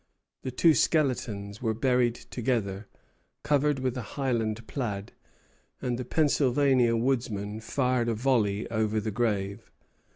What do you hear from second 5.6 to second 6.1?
and the